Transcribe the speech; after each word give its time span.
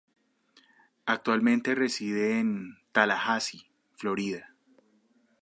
Actualmente 1.05 1.75
reside 1.75 2.39
en 2.39 2.79
Tallahassee, 2.91 3.69
Florida. 3.95 4.55